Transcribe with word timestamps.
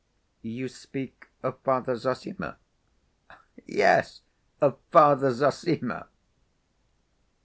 "You 0.41 0.67
speak 0.67 1.27
of 1.43 1.59
Father 1.59 1.95
Zossima?" 1.95 2.55
"Yes, 3.67 4.21
of 4.59 4.79
Father 4.89 5.29
Zossima." 5.31 6.07